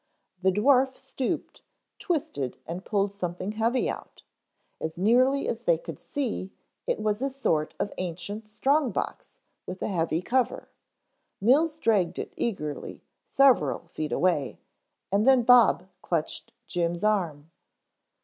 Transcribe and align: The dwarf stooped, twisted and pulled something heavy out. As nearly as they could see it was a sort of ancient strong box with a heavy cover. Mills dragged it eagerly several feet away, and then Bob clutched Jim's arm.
The 0.41 0.51
dwarf 0.51 0.97
stooped, 0.97 1.61
twisted 1.99 2.57
and 2.65 2.83
pulled 2.83 3.11
something 3.11 3.51
heavy 3.51 3.87
out. 3.87 4.23
As 4.79 4.97
nearly 4.97 5.47
as 5.47 5.65
they 5.65 5.77
could 5.77 5.99
see 5.99 6.49
it 6.87 6.99
was 6.99 7.21
a 7.21 7.29
sort 7.29 7.75
of 7.79 7.93
ancient 7.99 8.49
strong 8.49 8.89
box 8.89 9.37
with 9.67 9.79
a 9.83 9.89
heavy 9.89 10.23
cover. 10.23 10.69
Mills 11.39 11.77
dragged 11.77 12.17
it 12.17 12.33
eagerly 12.35 13.03
several 13.27 13.89
feet 13.89 14.11
away, 14.11 14.59
and 15.11 15.27
then 15.27 15.43
Bob 15.43 15.87
clutched 16.01 16.51
Jim's 16.65 17.03
arm. 17.03 17.51